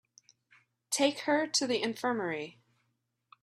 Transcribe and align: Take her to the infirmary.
Take 0.89 1.19
her 1.25 1.45
to 1.45 1.67
the 1.67 1.79
infirmary. 1.83 2.57